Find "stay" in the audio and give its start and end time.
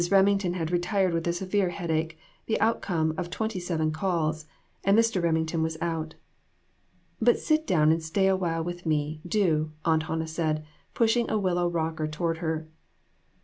8.01-8.25